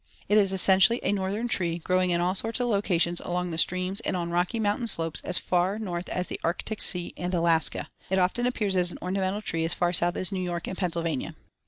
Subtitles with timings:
[0.27, 3.99] It is essentially a northern tree growing in all sorts of locations along the streams
[3.99, 7.87] and on rocky mountain slopes as far north as the Arctic Sea and Alaska.
[8.09, 11.35] It often appears as an ornamental tree as far south as New York and Pennsylvania.